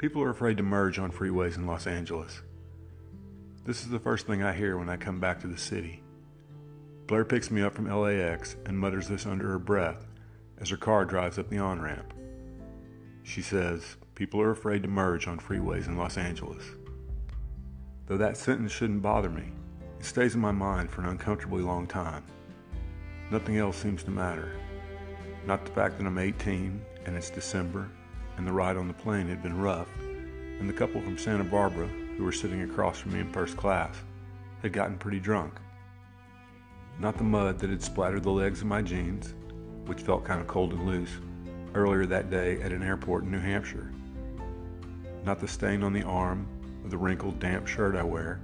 People 0.00 0.22
are 0.22 0.30
afraid 0.30 0.56
to 0.56 0.62
merge 0.62 0.98
on 0.98 1.12
freeways 1.12 1.56
in 1.56 1.66
Los 1.66 1.86
Angeles. 1.86 2.40
This 3.66 3.82
is 3.82 3.90
the 3.90 3.98
first 3.98 4.26
thing 4.26 4.42
I 4.42 4.54
hear 4.54 4.78
when 4.78 4.88
I 4.88 4.96
come 4.96 5.20
back 5.20 5.40
to 5.40 5.46
the 5.46 5.58
city. 5.58 6.02
Blair 7.06 7.22
picks 7.22 7.50
me 7.50 7.60
up 7.60 7.74
from 7.74 7.86
LAX 7.86 8.56
and 8.64 8.78
mutters 8.78 9.08
this 9.08 9.26
under 9.26 9.46
her 9.48 9.58
breath 9.58 10.06
as 10.56 10.70
her 10.70 10.78
car 10.78 11.04
drives 11.04 11.38
up 11.38 11.50
the 11.50 11.58
on 11.58 11.82
ramp. 11.82 12.14
She 13.24 13.42
says, 13.42 13.98
People 14.14 14.40
are 14.40 14.52
afraid 14.52 14.84
to 14.84 14.88
merge 14.88 15.28
on 15.28 15.38
freeways 15.38 15.86
in 15.86 15.98
Los 15.98 16.16
Angeles. 16.16 16.64
Though 18.06 18.16
that 18.16 18.38
sentence 18.38 18.72
shouldn't 18.72 19.02
bother 19.02 19.28
me, 19.28 19.52
it 19.98 20.06
stays 20.06 20.34
in 20.34 20.40
my 20.40 20.50
mind 20.50 20.90
for 20.90 21.02
an 21.02 21.08
uncomfortably 21.08 21.62
long 21.62 21.86
time. 21.86 22.24
Nothing 23.30 23.58
else 23.58 23.76
seems 23.76 24.02
to 24.04 24.10
matter. 24.10 24.58
Not 25.44 25.66
the 25.66 25.72
fact 25.72 25.98
that 25.98 26.06
I'm 26.06 26.16
18 26.16 26.80
and 27.04 27.16
it's 27.18 27.28
December 27.28 27.90
and 28.40 28.48
the 28.48 28.52
ride 28.52 28.78
on 28.78 28.88
the 28.88 28.94
plane 28.94 29.28
had 29.28 29.42
been 29.42 29.60
rough, 29.60 29.90
and 30.58 30.66
the 30.66 30.72
couple 30.72 30.98
from 31.02 31.18
Santa 31.18 31.44
Barbara, 31.44 31.86
who 32.16 32.24
were 32.24 32.32
sitting 32.32 32.62
across 32.62 32.98
from 32.98 33.12
me 33.12 33.20
in 33.20 33.30
first 33.30 33.54
class, 33.54 33.94
had 34.62 34.72
gotten 34.72 34.96
pretty 34.96 35.20
drunk. 35.20 35.52
Not 36.98 37.18
the 37.18 37.22
mud 37.22 37.58
that 37.58 37.68
had 37.68 37.82
splattered 37.82 38.22
the 38.22 38.30
legs 38.30 38.62
of 38.62 38.66
my 38.66 38.80
jeans, 38.80 39.34
which 39.84 40.00
felt 40.00 40.24
kind 40.24 40.40
of 40.40 40.46
cold 40.46 40.72
and 40.72 40.86
loose, 40.86 41.10
earlier 41.74 42.06
that 42.06 42.30
day 42.30 42.62
at 42.62 42.72
an 42.72 42.82
airport 42.82 43.24
in 43.24 43.30
New 43.30 43.40
Hampshire. 43.40 43.92
Not 45.22 45.38
the 45.38 45.46
stain 45.46 45.82
on 45.82 45.92
the 45.92 46.04
arm 46.04 46.48
of 46.82 46.90
the 46.90 46.96
wrinkled, 46.96 47.40
damp 47.40 47.66
shirt 47.66 47.94
I 47.94 48.04
wear, 48.04 48.40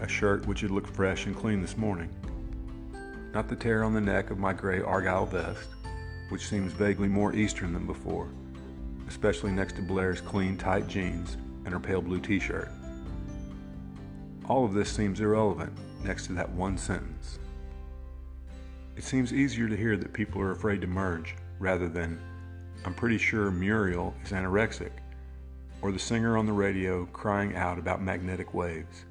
a 0.00 0.08
shirt 0.08 0.46
which 0.46 0.62
had 0.62 0.70
looked 0.70 0.88
fresh 0.88 1.26
and 1.26 1.36
clean 1.36 1.60
this 1.60 1.76
morning. 1.76 2.08
Not 3.34 3.48
the 3.48 3.56
tear 3.56 3.84
on 3.84 3.92
the 3.92 4.00
neck 4.00 4.30
of 4.30 4.38
my 4.38 4.54
gray 4.54 4.80
argyle 4.80 5.26
vest, 5.26 5.68
which 6.30 6.48
seems 6.48 6.72
vaguely 6.72 7.08
more 7.08 7.34
Eastern 7.34 7.74
than 7.74 7.86
before 7.86 8.30
especially 9.08 9.52
next 9.52 9.76
to 9.76 9.82
Blair's 9.82 10.20
clean, 10.20 10.56
tight 10.56 10.86
jeans 10.86 11.36
and 11.64 11.72
her 11.72 11.80
pale 11.80 12.02
blue 12.02 12.20
t 12.20 12.38
shirt. 12.38 12.68
All 14.46 14.64
of 14.64 14.74
this 14.74 14.90
seems 14.90 15.20
irrelevant 15.20 15.72
next 16.04 16.26
to 16.26 16.34
that 16.34 16.50
one 16.50 16.76
sentence. 16.76 17.38
It 18.96 19.04
seems 19.04 19.32
easier 19.32 19.68
to 19.68 19.76
hear 19.76 19.96
that 19.96 20.12
people 20.12 20.40
are 20.40 20.52
afraid 20.52 20.80
to 20.82 20.86
merge 20.86 21.34
rather 21.58 21.88
than, 21.88 22.20
I'm 22.84 22.94
pretty 22.94 23.18
sure 23.18 23.50
Muriel 23.50 24.14
is 24.22 24.30
anorexic, 24.30 24.92
or 25.82 25.90
the 25.90 25.98
singer 25.98 26.36
on 26.36 26.46
the 26.46 26.52
radio 26.52 27.06
crying 27.06 27.56
out 27.56 27.78
about 27.78 28.02
magnetic 28.02 28.54
waves. 28.54 29.04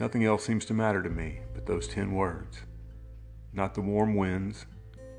Nothing 0.00 0.24
else 0.24 0.44
seems 0.44 0.64
to 0.66 0.74
matter 0.74 1.02
to 1.02 1.10
me 1.10 1.40
but 1.54 1.66
those 1.66 1.86
ten 1.86 2.12
words. 2.12 2.58
Not 3.52 3.74
the 3.74 3.80
warm 3.80 4.16
winds, 4.16 4.66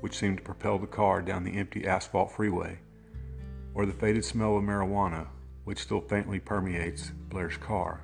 which 0.00 0.18
seem 0.18 0.36
to 0.36 0.42
propel 0.42 0.78
the 0.78 0.86
car 0.86 1.22
down 1.22 1.44
the 1.44 1.56
empty 1.56 1.86
asphalt 1.86 2.32
freeway 2.32 2.78
or 3.74 3.86
the 3.86 3.92
faded 3.92 4.24
smell 4.24 4.56
of 4.56 4.62
marijuana, 4.62 5.26
which 5.64 5.80
still 5.80 6.00
faintly 6.00 6.38
permeates 6.38 7.10
Blair's 7.28 7.56
car. 7.56 8.00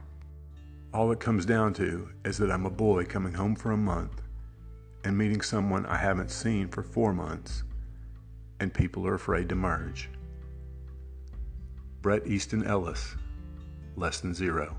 All 0.92 1.12
it 1.12 1.20
comes 1.20 1.46
down 1.46 1.72
to 1.74 2.08
is 2.24 2.36
that 2.38 2.50
I'm 2.50 2.66
a 2.66 2.70
boy 2.70 3.04
coming 3.04 3.32
home 3.32 3.54
for 3.54 3.70
a 3.70 3.76
month 3.76 4.22
and 5.04 5.16
meeting 5.16 5.40
someone 5.40 5.86
I 5.86 5.96
haven't 5.96 6.30
seen 6.30 6.68
for 6.68 6.82
four 6.82 7.12
months, 7.12 7.62
and 8.58 8.74
people 8.74 9.06
are 9.06 9.14
afraid 9.14 9.48
to 9.48 9.54
merge. 9.54 10.10
Bret 12.02 12.26
Easton 12.26 12.64
Ellis, 12.64 13.14
Less 13.96 14.20
Than 14.20 14.34
Zero. 14.34 14.76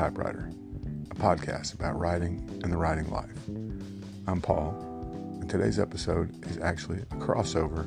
Typewriter, 0.00 0.50
a 1.10 1.14
podcast 1.14 1.74
about 1.74 1.98
writing 1.98 2.42
and 2.64 2.72
the 2.72 2.76
writing 2.78 3.10
life. 3.10 3.36
I'm 4.26 4.40
Paul, 4.40 4.74
and 5.38 5.50
today's 5.50 5.78
episode 5.78 6.42
is 6.46 6.56
actually 6.56 7.00
a 7.00 7.16
crossover 7.16 7.84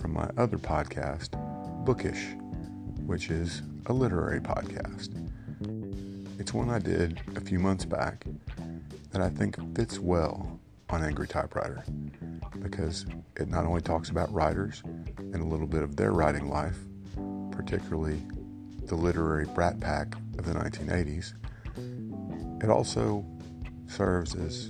from 0.00 0.12
my 0.12 0.30
other 0.36 0.56
podcast, 0.56 1.30
Bookish, 1.84 2.36
which 3.06 3.30
is 3.30 3.62
a 3.86 3.92
literary 3.92 4.38
podcast. 4.38 5.08
It's 6.38 6.54
one 6.54 6.70
I 6.70 6.78
did 6.78 7.20
a 7.34 7.40
few 7.40 7.58
months 7.58 7.84
back 7.84 8.24
that 9.10 9.20
I 9.20 9.28
think 9.28 9.56
fits 9.74 9.98
well 9.98 10.60
on 10.90 11.02
Angry 11.02 11.26
Typewriter 11.26 11.82
because 12.62 13.04
it 13.34 13.48
not 13.48 13.66
only 13.66 13.80
talks 13.80 14.10
about 14.10 14.32
writers 14.32 14.84
and 15.18 15.34
a 15.34 15.44
little 15.44 15.66
bit 15.66 15.82
of 15.82 15.96
their 15.96 16.12
writing 16.12 16.48
life, 16.48 16.78
particularly 17.50 18.22
the 18.86 18.94
literary 18.94 19.44
brat 19.44 19.80
pack 19.80 20.14
of 20.38 20.46
the 20.46 20.54
1980s, 20.54 21.34
it 22.62 22.70
also 22.70 23.24
serves 23.86 24.34
as 24.34 24.66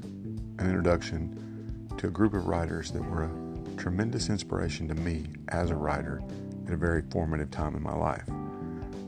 an 0.59 0.67
introduction 0.67 1.89
to 1.99 2.09
a 2.09 2.11
group 2.11 2.35
of 2.35 2.47
writers 2.47 2.91
that 2.93 3.03
were 3.03 3.25
a 3.25 3.77
tremendous 3.77 4.29
inspiration 4.29 4.89
to 4.89 4.95
me 4.95 5.27
as 5.49 5.71
a 5.71 5.75
writer 5.75 6.23
at 6.67 6.73
a 6.73 6.77
very 6.77 7.03
formative 7.11 7.51
time 7.51 7.75
in 7.75 7.83
my 7.83 7.95
life. 7.95 8.29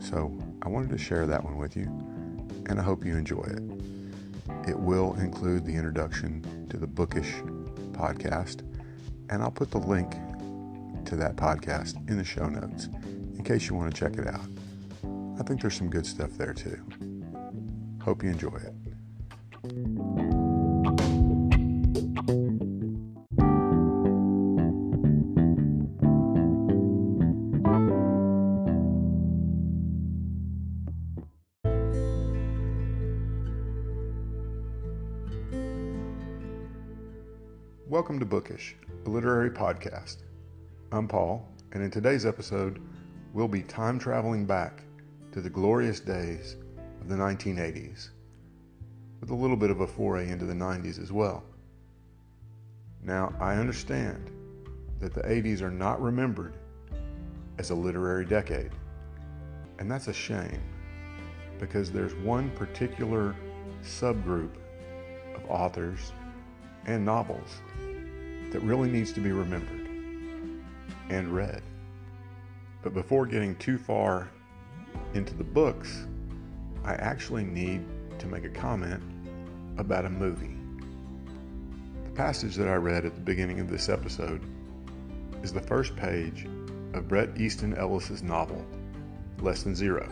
So 0.01 0.37
I 0.63 0.69
wanted 0.69 0.91
to 0.91 0.99
share 0.99 1.27
that 1.27 1.45
one 1.45 1.59
with 1.59 1.77
you, 1.77 1.85
and 2.69 2.81
I 2.81 2.83
hope 2.83 3.05
you 3.05 3.17
enjoy 3.17 3.43
it. 3.43 3.63
It 4.69 4.79
will 4.79 5.15
include 5.15 5.65
the 5.65 5.75
introduction 5.75 6.67
to 6.71 6.77
the 6.77 6.87
Bookish 6.87 7.33
podcast, 7.93 8.61
and 9.29 9.43
I'll 9.43 9.51
put 9.51 9.71
the 9.71 9.79
link 9.79 10.13
to 11.05 11.17
that 11.17 11.37
podcast 11.37 11.97
in 12.09 12.17
the 12.17 12.25
show 12.25 12.49
notes 12.49 12.87
in 13.37 13.45
case 13.45 13.69
you 13.69 13.75
want 13.75 13.95
to 13.95 13.99
check 13.99 14.19
it 14.19 14.27
out. 14.27 14.47
I 15.39 15.43
think 15.43 15.61
there's 15.61 15.77
some 15.77 15.91
good 15.91 16.07
stuff 16.07 16.33
there 16.33 16.53
too. 16.53 17.10
Hope 18.03 18.23
you 18.23 18.31
enjoy 18.31 18.49
it. 18.49 18.73
Welcome 37.87 38.19
to 38.19 38.25
Bookish, 38.25 38.77
a 39.05 39.11
literary 39.11 39.51
podcast. 39.51 40.19
I'm 40.91 41.07
Paul, 41.07 41.47
and 41.73 41.83
in 41.83 41.91
today's 41.91 42.25
episode, 42.25 42.81
we'll 43.35 43.47
be 43.47 43.63
time 43.63 43.99
traveling 43.99 44.47
back 44.47 44.85
to 45.33 45.43
the 45.43 45.51
glorious 45.51 46.01
days 46.01 46.57
of 47.01 47.09
the 47.09 47.15
1980s, 47.15 48.11
with 49.21 49.31
a 49.31 49.35
little 49.35 49.57
bit 49.57 49.71
of 49.71 49.81
a 49.81 49.87
foray 49.87 50.31
into 50.31 50.45
the 50.45 50.55
90s 50.55 51.01
as 51.01 51.13
well. 51.13 51.43
Now, 53.03 53.35
I 53.41 53.55
understand 53.55 54.31
that 55.01 55.15
the 55.15 55.23
80s 55.23 55.63
are 55.63 55.71
not 55.71 56.01
remembered 56.01 56.55
as 57.59 57.71
a 57.71 57.75
literary 57.75 58.25
decade, 58.25 58.73
and 59.79 59.91
that's 59.91 60.09
a 60.09 60.13
shame 60.13 60.63
because 61.59 61.91
there's 61.91 62.15
one 62.15 62.51
particular 62.51 63.35
subgroup 63.83 64.51
of 65.35 65.45
authors 65.49 66.13
and 66.87 67.05
novels 67.05 67.61
that 68.51 68.61
really 68.63 68.91
needs 68.91 69.13
to 69.13 69.21
be 69.21 69.33
remembered 69.33 69.89
and 71.11 71.35
read. 71.35 71.63
But 72.83 72.95
before 72.95 73.27
getting 73.27 73.57
too 73.57 73.79
far 73.79 74.31
into 75.15 75.35
the 75.35 75.45
books, 75.45 76.07
I 76.85 76.95
actually 76.95 77.45
need 77.45 77.85
to 78.19 78.27
make 78.27 78.45
a 78.45 78.49
comment 78.49 79.03
about 79.79 80.05
a 80.05 80.11
movie. 80.11 80.57
The 82.05 82.11
passage 82.11 82.57
that 82.57 82.69
I 82.69 82.75
read 82.75 83.05
at 83.05 83.15
the 83.15 83.21
beginning 83.21 83.61
of 83.61 83.71
this 83.71 83.89
episode 83.89 84.43
is 85.43 85.53
the 85.53 85.61
first 85.61 85.97
page 85.97 86.47
of 86.95 87.09
Bret 87.09 87.39
Easton 87.39 87.75
Ellis's 87.75 88.23
novel, 88.23 88.65
Less 89.41 89.63
Than 89.63 89.75
Zero. 89.75 90.09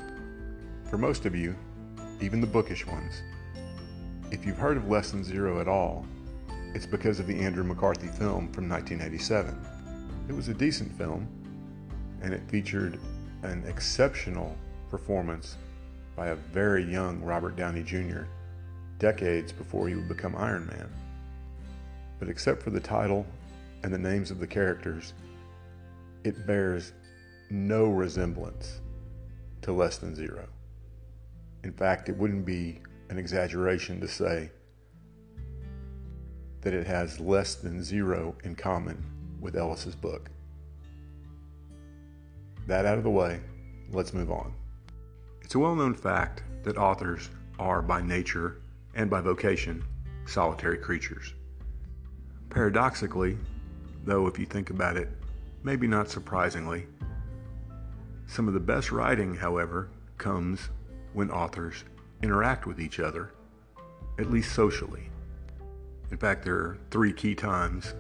For 0.89 0.99
most 0.99 1.27
of 1.27 1.35
you, 1.35 1.55
even 2.21 2.41
the 2.41 2.47
bookish 2.47 2.87
ones, 2.87 3.23
if 4.31 4.45
you've 4.45 4.59
heard 4.59 4.77
of 4.77 4.89
Less 4.89 5.11
Than 5.11 5.25
Zero 5.25 5.61
at 5.61 5.69
all, 5.69 6.07
it's 6.75 6.87
because 6.87 7.19
of 7.19 7.27
the 7.27 7.39
Andrew 7.41 7.65
McCarthy 7.65 8.09
film 8.09 8.53
from 8.53 8.69
1987. 8.69 9.59
It 10.29 10.35
was 10.35 10.49
a 10.49 10.55
decent 10.55 10.93
film, 10.97 11.27
and 12.23 12.35
it 12.35 12.43
featured 12.49 13.01
an 13.43 13.65
exceptional 13.67 14.57
performance 14.91 15.57
by 16.19 16.31
a 16.31 16.35
very 16.35 16.83
young 16.83 17.23
Robert 17.23 17.55
Downey 17.55 17.85
Jr., 17.85 18.23
decades 18.99 19.53
before 19.53 19.87
he 19.87 19.95
would 19.95 20.09
become 20.09 20.35
Iron 20.35 20.67
Man. 20.67 20.93
But 22.19 22.29
except 22.29 22.61
for 22.61 22.71
the 22.71 22.81
title 22.81 23.25
and 23.85 23.95
the 23.95 23.99
names 23.99 24.33
of 24.33 24.41
the 24.41 24.47
characters, 24.47 25.15
it 26.25 26.45
bears 26.45 26.93
no 27.51 27.85
resemblance 27.85 28.81
to 29.63 29.73
Less 29.73 29.99
Than 29.99 30.17
Zero. 30.17 30.49
In 31.63 31.73
fact, 31.73 32.09
it 32.09 32.17
wouldn't 32.17 32.45
be 32.45 32.81
an 33.11 33.17
exaggeration 33.17 34.01
to 34.01 34.09
say 34.09 34.51
that 36.63 36.75
it 36.75 36.89
has 36.89 37.21
less 37.21 37.55
than 37.55 37.81
zero 37.81 38.35
in 38.43 38.57
common 38.57 39.05
with 39.41 39.55
Ellis's 39.55 39.95
book. 39.95 40.31
that 42.67 42.85
out 42.85 42.99
of 42.99 43.05
the 43.05 43.11
way, 43.11 43.41
let's 43.93 44.13
move 44.13 44.33
on. 44.33 44.53
It's 45.49 45.55
a 45.55 45.59
well 45.59 45.75
known 45.75 45.95
fact 45.95 46.43
that 46.65 46.77
authors 46.77 47.31
are 47.59 47.81
by 47.81 48.03
nature 48.03 48.61
and 48.95 49.09
by 49.09 49.23
vocation 49.23 49.83
solitary 50.27 50.77
creatures. 50.77 51.33
Paradoxically, 52.51 53.39
though, 54.05 54.27
if 54.27 54.39
you 54.39 54.45
think 54.45 54.69
about 54.69 54.99
it, 54.99 55.09
maybe 55.63 55.87
not 55.87 56.11
surprisingly, 56.11 56.85
some 58.27 58.47
of 58.47 58.53
the 58.53 58.61
best 58.61 58.93
writing, 58.93 59.35
however, 59.35 59.89
comes 60.19 60.69
when 61.15 61.31
authors 61.31 61.83
interact 62.23 62.67
with 62.67 62.79
each 62.79 63.01
other, 63.01 63.33
at 64.19 64.31
least 64.31 64.53
socially. 64.53 65.09
In 66.11 66.19
fact, 66.19 66.45
there 66.45 66.57
are 66.57 66.79
three 66.91 67.15
key 67.15 67.35
times 67.35 67.95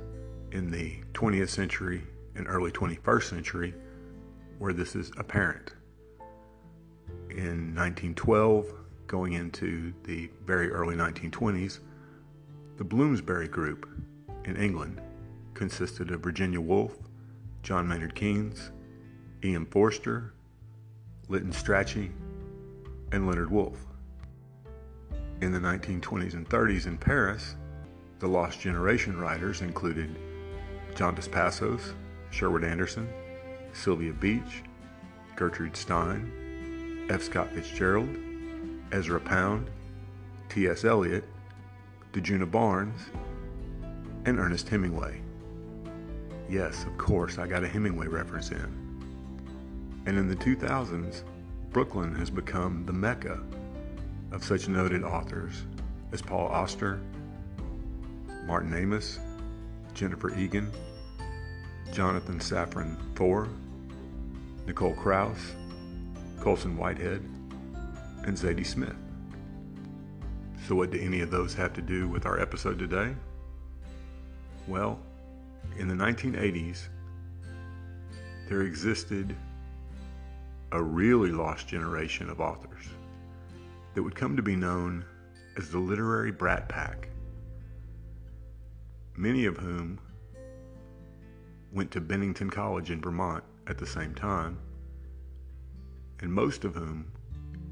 in 0.52 0.70
the 0.70 1.00
20th 1.14 1.48
century 1.48 2.02
and 2.34 2.46
early 2.46 2.72
21st 2.72 3.22
century 3.22 3.74
where 4.58 4.74
this 4.74 4.94
is 4.94 5.10
apparent. 5.16 5.72
In 7.38 7.72
1912, 7.72 8.66
going 9.06 9.34
into 9.34 9.94
the 10.02 10.28
very 10.44 10.72
early 10.72 10.96
1920s, 10.96 11.78
the 12.78 12.82
Bloomsbury 12.82 13.46
Group 13.46 13.88
in 14.44 14.56
England 14.56 15.00
consisted 15.54 16.10
of 16.10 16.20
Virginia 16.20 16.60
Woolf, 16.60 16.96
John 17.62 17.86
Maynard 17.86 18.16
Keynes, 18.16 18.72
E.M. 19.44 19.66
Forster, 19.66 20.34
Lytton 21.28 21.52
Strachey, 21.52 22.10
and 23.12 23.28
Leonard 23.28 23.52
Woolf. 23.52 23.86
In 25.40 25.52
the 25.52 25.60
1920s 25.60 26.34
and 26.34 26.48
30s 26.48 26.88
in 26.88 26.98
Paris, 26.98 27.54
the 28.18 28.26
Lost 28.26 28.58
Generation 28.58 29.16
writers 29.16 29.60
included 29.60 30.10
John 30.96 31.14
Dos 31.14 31.28
Passos, 31.28 31.94
Sherwood 32.30 32.64
Anderson, 32.64 33.08
Sylvia 33.72 34.12
Beach, 34.12 34.64
Gertrude 35.36 35.76
Stein, 35.76 36.47
F. 37.08 37.22
Scott 37.22 37.50
Fitzgerald, 37.52 38.08
Ezra 38.92 39.20
Pound, 39.20 39.70
T.S. 40.48 40.84
Eliot, 40.84 41.24
Djuna 42.12 42.50
Barnes, 42.50 43.00
and 44.24 44.38
Ernest 44.38 44.68
Hemingway. 44.68 45.20
Yes, 46.48 46.84
of 46.84 46.98
course, 46.98 47.38
I 47.38 47.46
got 47.46 47.64
a 47.64 47.68
Hemingway 47.68 48.06
reference 48.08 48.50
in. 48.50 48.88
And 50.06 50.18
in 50.18 50.28
the 50.28 50.36
2000s, 50.36 51.22
Brooklyn 51.70 52.14
has 52.14 52.30
become 52.30 52.84
the 52.86 52.92
mecca 52.92 53.40
of 54.32 54.44
such 54.44 54.68
noted 54.68 55.02
authors 55.02 55.64
as 56.12 56.22
Paul 56.22 56.48
Auster, 56.48 57.00
Martin 58.46 58.74
Amis, 58.74 59.18
Jennifer 59.94 60.36
Egan, 60.38 60.70
Jonathan 61.92 62.38
Safran 62.38 62.96
Foer, 63.14 63.48
Nicole 64.66 64.94
Krauss, 64.94 65.54
Colson 66.40 66.76
Whitehead, 66.76 67.22
and 68.24 68.36
Zadie 68.36 68.66
Smith. 68.66 68.96
So, 70.66 70.74
what 70.74 70.90
do 70.90 71.00
any 71.00 71.20
of 71.20 71.30
those 71.30 71.54
have 71.54 71.72
to 71.74 71.82
do 71.82 72.08
with 72.08 72.26
our 72.26 72.40
episode 72.40 72.78
today? 72.78 73.14
Well, 74.66 74.98
in 75.78 75.88
the 75.88 75.94
1980s, 75.94 76.88
there 78.48 78.62
existed 78.62 79.34
a 80.72 80.82
really 80.82 81.30
lost 81.30 81.68
generation 81.68 82.28
of 82.28 82.40
authors 82.40 82.84
that 83.94 84.02
would 84.02 84.14
come 84.14 84.36
to 84.36 84.42
be 84.42 84.56
known 84.56 85.04
as 85.56 85.70
the 85.70 85.78
literary 85.78 86.30
brat 86.30 86.68
pack, 86.68 87.08
many 89.16 89.46
of 89.46 89.56
whom 89.56 89.98
went 91.72 91.90
to 91.90 92.00
Bennington 92.00 92.50
College 92.50 92.90
in 92.90 93.00
Vermont 93.00 93.44
at 93.66 93.78
the 93.78 93.86
same 93.86 94.14
time, 94.14 94.58
and 96.20 96.32
most 96.32 96.64
of 96.64 96.74
whom 96.74 97.10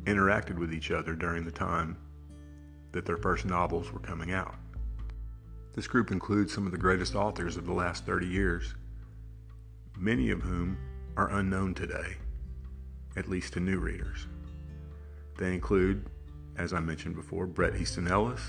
interacted 0.04 0.58
with 0.58 0.72
each 0.72 0.90
other 0.90 1.14
during 1.14 1.44
the 1.44 1.50
time 1.50 1.96
that 2.92 3.04
their 3.04 3.16
first 3.16 3.44
novels 3.44 3.92
were 3.92 4.00
coming 4.00 4.32
out. 4.32 4.54
This 5.74 5.86
group 5.86 6.10
includes 6.10 6.54
some 6.54 6.64
of 6.64 6.72
the 6.72 6.78
greatest 6.78 7.14
authors 7.14 7.56
of 7.56 7.66
the 7.66 7.72
last 7.72 8.06
30 8.06 8.26
years, 8.26 8.74
many 9.98 10.30
of 10.30 10.40
whom 10.42 10.78
are 11.16 11.30
unknown 11.32 11.74
today 11.74 12.16
at 13.16 13.28
least 13.28 13.54
to 13.54 13.60
new 13.60 13.78
readers. 13.78 14.26
They 15.38 15.54
include, 15.54 16.06
as 16.56 16.72
I 16.72 16.80
mentioned 16.80 17.16
before, 17.16 17.46
Bret 17.46 17.76
Easton 17.76 18.06
Ellis, 18.06 18.42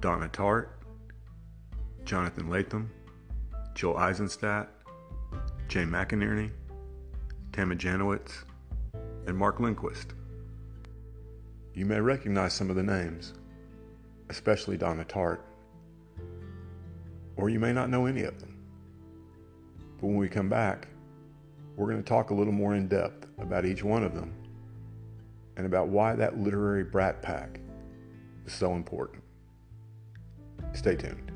Donna 0.00 0.28
Tartt, 0.28 0.68
Jonathan 2.04 2.48
Lethem, 2.48 2.88
Jill 3.74 3.96
Eisenstadt, 3.96 4.68
Jay 5.68 5.82
McInerney, 5.82 6.50
Tama 7.52 7.74
Janowitz, 7.74 8.44
and 9.26 9.36
Mark 9.36 9.60
Lindquist. 9.60 10.14
You 11.74 11.84
may 11.84 12.00
recognize 12.00 12.54
some 12.54 12.70
of 12.70 12.76
the 12.76 12.82
names, 12.82 13.34
especially 14.30 14.76
Donna 14.76 15.04
Tartt, 15.04 15.40
or 17.36 17.50
you 17.50 17.60
may 17.60 17.72
not 17.72 17.90
know 17.90 18.06
any 18.06 18.22
of 18.22 18.40
them. 18.40 18.56
But 20.00 20.06
when 20.06 20.16
we 20.16 20.28
come 20.28 20.48
back, 20.48 20.88
we're 21.76 21.90
going 21.90 22.02
to 22.02 22.08
talk 22.08 22.30
a 22.30 22.34
little 22.34 22.52
more 22.52 22.74
in 22.74 22.88
depth 22.88 23.26
about 23.38 23.66
each 23.66 23.84
one 23.84 24.02
of 24.02 24.14
them 24.14 24.32
and 25.56 25.66
about 25.66 25.88
why 25.88 26.14
that 26.14 26.38
literary 26.38 26.84
brat 26.84 27.20
pack 27.20 27.60
is 28.46 28.52
so 28.52 28.74
important. 28.74 29.22
Stay 30.72 30.96
tuned. 30.96 31.35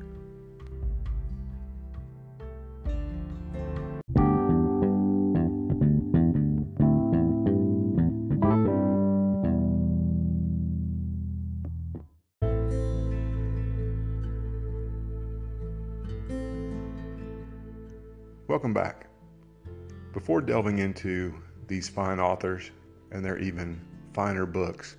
Delving 20.51 20.79
into 20.79 21.33
these 21.69 21.87
fine 21.87 22.19
authors 22.19 22.71
and 23.11 23.23
their 23.23 23.37
even 23.37 23.79
finer 24.11 24.45
books, 24.45 24.97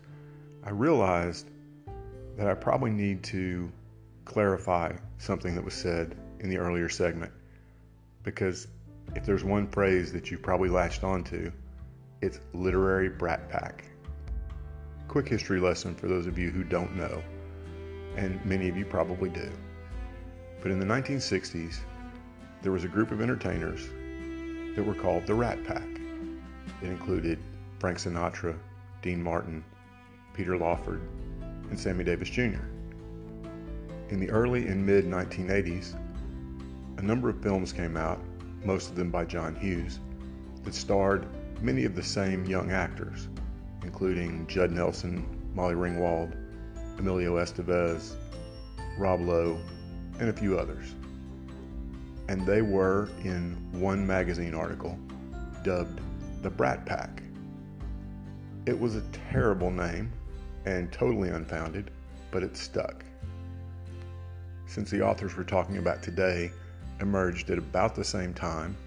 I 0.65 0.71
realized 0.71 1.51
that 2.39 2.49
I 2.49 2.55
probably 2.55 2.91
need 2.91 3.23
to 3.25 3.71
clarify 4.25 4.95
something 5.19 5.55
that 5.55 5.63
was 5.63 5.75
said 5.75 6.17
in 6.41 6.49
the 6.49 6.57
earlier 6.57 6.89
segment. 6.89 7.31
Because 8.23 8.67
if 9.15 9.27
there's 9.27 9.45
one 9.45 9.67
phrase 9.67 10.11
that 10.15 10.31
you've 10.31 10.41
probably 10.41 10.71
latched 10.71 11.05
onto, 11.05 11.53
it's 12.23 12.41
literary 12.55 13.11
brat 13.11 13.51
pack. 13.51 13.85
Quick 15.07 15.29
history 15.29 15.61
lesson 15.61 15.95
for 15.95 16.09
those 16.09 16.27
of 16.27 16.39
you 16.39 16.49
who 16.49 16.65
don't 16.65 16.97
know, 16.97 17.23
and 18.17 18.43
many 18.47 18.71
of 18.71 18.77
you 18.79 18.87
probably 18.87 19.29
do. 19.29 19.51
But 20.63 20.71
in 20.71 20.81
the 20.81 20.87
1960s, 20.87 21.77
there 22.63 22.73
was 22.73 22.85
a 22.85 22.89
group 22.89 23.11
of 23.11 23.21
entertainers 23.21 23.91
that 24.75 24.85
were 24.85 24.95
called 24.95 25.27
the 25.27 25.35
Rat 25.35 25.63
Pack. 25.65 25.89
It 26.83 26.89
included 26.89 27.39
Frank 27.79 27.99
Sinatra, 27.99 28.57
Dean 29.03 29.23
Martin, 29.23 29.65
Peter 30.35 30.57
Lawford, 30.57 31.03
and 31.69 31.79
Sammy 31.79 32.05
Davis 32.05 32.31
Jr. 32.31 32.65
In 34.09 34.21
the 34.21 34.31
early 34.31 34.69
and 34.69 34.85
mid 34.85 35.05
1980s, 35.05 35.95
a 36.99 37.03
number 37.03 37.29
of 37.29 37.43
films 37.43 37.73
came 37.73 37.97
out, 37.97 38.21
most 38.65 38.91
of 38.91 38.97
them 38.97 39.11
by 39.11 39.25
John 39.25 39.55
Hughes, 39.55 40.01
that 40.65 40.75
starred 40.75 41.27
many 41.61 41.85
of 41.85 41.95
the 41.95 42.03
same 42.03 42.45
young 42.45 42.71
actors, 42.71 43.29
including 43.83 44.47
Judd 44.47 44.71
Nelson, 44.71 45.27
Molly 45.55 45.75
Ringwald, 45.75 46.37
Emilio 46.99 47.37
Estevez, 47.37 48.15
Rob 48.99 49.21
Lowe, 49.21 49.59
and 50.19 50.29
a 50.29 50.33
few 50.33 50.59
others 50.59 50.95
and 52.33 52.47
they 52.47 52.63
were 52.63 53.11
in 53.25 53.55
one 53.73 54.07
magazine 54.07 54.55
article 54.55 54.99
dubbed 55.63 56.01
the 56.41 56.49
Brat 56.49 56.87
Pack. 56.87 57.23
It 58.65 58.79
was 58.79 58.97
a 58.97 59.03
terrible 59.31 59.71
name 59.71 60.11
and 60.65 60.91
totally 60.91 61.29
unfounded, 61.29 61.91
but 62.31 62.43
it 62.43 62.57
stuck. 62.57 63.05
Since 64.65 64.91
the 64.91 65.03
authors 65.03 65.37
we're 65.37 65.45
talking 65.45 65.77
about 65.77 66.03
today 66.03 66.51
emerged 67.03 67.51
at 67.51 67.59
about 67.59 67.95
the 67.95 68.03
same 68.03 68.33
time 68.33 68.79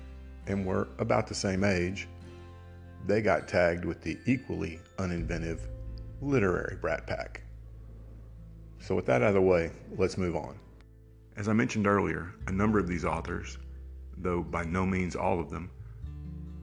and 0.47 0.65
were 0.65 0.87
about 0.97 1.27
the 1.27 1.35
same 1.35 1.63
age, 1.63 2.07
they 3.05 3.21
got 3.21 3.47
tagged 3.47 3.85
with 3.85 4.01
the 4.01 4.17
equally 4.25 4.79
uninventive 4.97 5.59
literary 6.19 6.77
Brat 6.81 7.05
Pack. 7.05 7.43
So, 8.79 8.95
with 8.95 9.05
that 9.05 9.21
out 9.21 9.27
of 9.29 9.33
the 9.35 9.41
way, 9.41 9.69
let's 9.97 10.17
move 10.17 10.35
on. 10.35 10.57
As 11.37 11.49
I 11.49 11.53
mentioned 11.53 11.85
earlier, 11.85 12.33
a 12.47 12.51
number 12.51 12.79
of 12.79 12.87
these 12.87 13.03
authors, 13.03 13.57
though 14.17 14.41
by 14.41 14.63
no 14.63 14.85
means 14.85 15.17
all 15.17 15.41
of 15.41 15.49
them, 15.49 15.69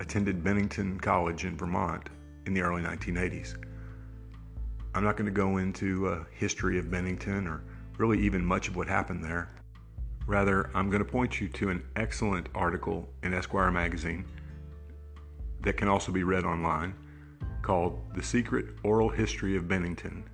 attended 0.00 0.42
Bennington 0.42 0.98
College 0.98 1.44
in 1.44 1.58
Vermont 1.58 2.08
in 2.46 2.54
the 2.54 2.62
early 2.62 2.80
1980s. 2.80 3.62
I'm 4.94 5.04
not 5.04 5.18
going 5.18 5.26
to 5.26 5.30
go 5.30 5.58
into 5.58 6.08
a 6.08 6.26
history 6.32 6.78
of 6.78 6.90
Bennington 6.90 7.46
or 7.46 7.62
really 7.98 8.18
even 8.20 8.42
much 8.42 8.68
of 8.68 8.76
what 8.76 8.88
happened 8.88 9.22
there. 9.22 9.50
Rather, 10.26 10.70
I'm 10.74 10.88
going 10.88 11.04
to 11.04 11.10
point 11.10 11.38
you 11.38 11.48
to 11.50 11.68
an 11.68 11.82
excellent 11.96 12.48
article 12.54 13.10
in 13.22 13.34
Esquire 13.34 13.70
magazine 13.70 14.24
that 15.60 15.76
can 15.76 15.88
also 15.88 16.12
be 16.12 16.22
read 16.22 16.44
online 16.44 16.94
called 17.60 18.00
The 18.14 18.22
Secret 18.22 18.66
Oral 18.84 19.10
History 19.10 19.54
of 19.54 19.68
Bennington, 19.68 20.24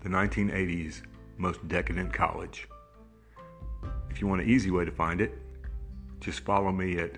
the 0.00 0.08
1980s 0.08 1.02
Most 1.36 1.68
Decadent 1.68 2.12
College. 2.12 2.68
If 4.12 4.20
you 4.20 4.26
want 4.26 4.42
an 4.42 4.50
easy 4.50 4.70
way 4.70 4.84
to 4.84 4.90
find 4.90 5.22
it, 5.22 5.32
just 6.20 6.40
follow 6.40 6.70
me 6.70 6.98
at 6.98 7.12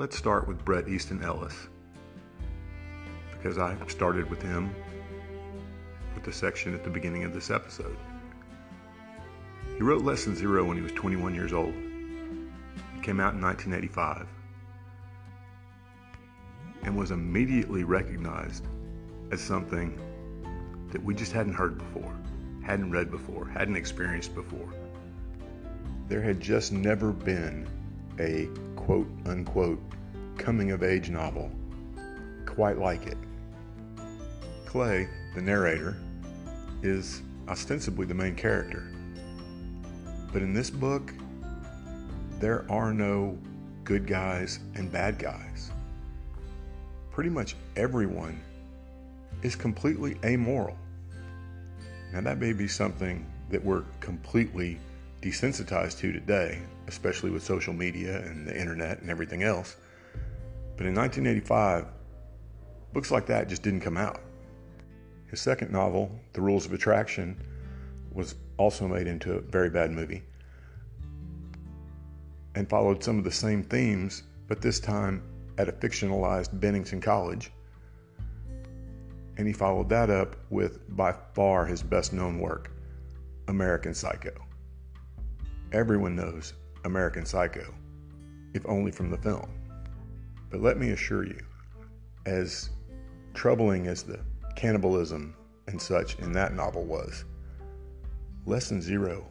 Let's 0.00 0.16
start 0.16 0.48
with 0.48 0.64
Bret 0.64 0.88
Easton 0.88 1.22
Ellis, 1.22 1.68
because 3.32 3.58
I 3.58 3.76
started 3.88 4.30
with 4.30 4.40
him 4.40 4.74
with 6.14 6.24
the 6.24 6.32
section 6.32 6.72
at 6.72 6.82
the 6.82 6.88
beginning 6.88 7.24
of 7.24 7.34
this 7.34 7.50
episode. 7.50 7.98
He 9.76 9.82
wrote 9.82 10.02
Less 10.02 10.24
Than 10.24 10.34
Zero 10.34 10.64
when 10.64 10.78
he 10.78 10.82
was 10.82 10.92
21 10.92 11.34
years 11.34 11.52
old. 11.52 11.74
It 12.96 13.02
came 13.02 13.20
out 13.20 13.34
in 13.34 13.42
1985 13.42 14.26
and 16.84 16.96
was 16.96 17.10
immediately 17.10 17.84
recognized 17.84 18.64
as 19.30 19.42
something 19.42 20.00
that 20.92 21.04
we 21.04 21.14
just 21.14 21.32
hadn't 21.32 21.52
heard 21.52 21.76
before, 21.76 22.16
hadn't 22.64 22.90
read 22.90 23.10
before, 23.10 23.44
hadn't 23.46 23.76
experienced 23.76 24.34
before. 24.34 24.72
There 26.08 26.22
had 26.22 26.40
just 26.40 26.72
never 26.72 27.12
been 27.12 27.68
a 28.20 28.48
quote 28.76 29.08
unquote 29.26 29.80
coming 30.36 30.70
of 30.70 30.82
age 30.82 31.10
novel 31.10 31.50
quite 32.46 32.78
like 32.78 33.06
it. 33.06 33.16
Clay, 34.66 35.08
the 35.34 35.40
narrator, 35.40 35.96
is 36.82 37.22
ostensibly 37.48 38.06
the 38.06 38.14
main 38.14 38.34
character. 38.34 38.86
But 40.32 40.42
in 40.42 40.52
this 40.52 40.70
book, 40.70 41.12
there 42.38 42.70
are 42.70 42.92
no 42.92 43.38
good 43.84 44.06
guys 44.06 44.60
and 44.74 44.90
bad 44.92 45.18
guys. 45.18 45.70
Pretty 47.10 47.30
much 47.30 47.56
everyone 47.76 48.40
is 49.42 49.56
completely 49.56 50.16
amoral. 50.24 50.76
Now, 52.12 52.20
that 52.20 52.38
may 52.38 52.52
be 52.52 52.68
something 52.68 53.26
that 53.50 53.64
we're 53.64 53.84
completely 54.00 54.78
desensitized 55.20 55.98
to 55.98 56.12
today, 56.12 56.62
especially 56.86 57.30
with 57.30 57.42
social 57.42 57.74
media 57.74 58.18
and 58.24 58.46
the 58.46 58.58
internet 58.58 59.00
and 59.00 59.10
everything 59.10 59.42
else. 59.42 59.76
But 60.76 60.86
in 60.86 60.94
1985, 60.94 61.86
books 62.92 63.10
like 63.10 63.26
that 63.26 63.48
just 63.48 63.62
didn't 63.62 63.80
come 63.80 63.96
out. 63.96 64.20
His 65.26 65.40
second 65.40 65.70
novel, 65.70 66.10
The 66.32 66.40
Rules 66.40 66.66
of 66.66 66.72
Attraction, 66.72 67.36
was 68.12 68.34
also 68.56 68.88
made 68.88 69.06
into 69.06 69.34
a 69.34 69.40
very 69.40 69.70
bad 69.70 69.90
movie 69.90 70.22
and 72.54 72.68
followed 72.68 73.02
some 73.02 73.18
of 73.18 73.24
the 73.24 73.30
same 73.30 73.62
themes, 73.62 74.24
but 74.48 74.60
this 74.60 74.80
time 74.80 75.22
at 75.58 75.68
a 75.68 75.72
fictionalized 75.72 76.58
Bennington 76.58 77.00
College. 77.00 77.52
And 79.36 79.46
he 79.46 79.52
followed 79.52 79.88
that 79.90 80.10
up 80.10 80.36
with 80.50 80.80
by 80.96 81.14
far 81.34 81.64
his 81.64 81.82
best 81.82 82.12
known 82.12 82.38
work, 82.38 82.72
American 83.48 83.94
Psycho. 83.94 84.32
Everyone 85.72 86.16
knows 86.16 86.54
American 86.84 87.24
Psycho, 87.24 87.72
if 88.54 88.66
only 88.66 88.90
from 88.90 89.08
the 89.08 89.18
film. 89.18 89.48
But 90.50 90.60
let 90.60 90.76
me 90.76 90.90
assure 90.90 91.24
you, 91.24 91.38
as 92.26 92.70
troubling 93.34 93.86
as 93.86 94.02
the 94.02 94.18
cannibalism 94.56 95.32
and 95.68 95.80
such 95.80 96.18
in 96.18 96.32
that 96.32 96.54
novel 96.54 96.82
was, 96.84 97.24
Less 98.46 98.68
Than 98.70 98.82
Zero 98.82 99.24